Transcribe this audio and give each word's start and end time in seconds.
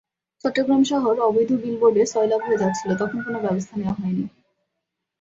চট্টগ্রাম 0.43 0.81
শহর 0.83 1.15
অবৈধ 1.19 1.49
বিলবোর্ডে 1.63 2.03
সয়লাব 2.05 2.41
হয়ে 2.43 2.61
যাচ্ছিল 2.63 2.89
তখন 2.97 3.17
কোনো 3.25 3.37
ব্যবস্থা 3.39 3.73
নেওয়া 3.77 3.95
হয়নি। 3.99 4.25